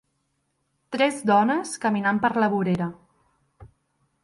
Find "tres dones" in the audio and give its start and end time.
0.95-1.75